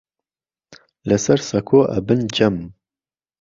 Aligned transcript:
لەسەر 1.09 1.39
سەکۆ 1.49 1.81
ئەبن 1.91 2.19
جەم 2.35 2.57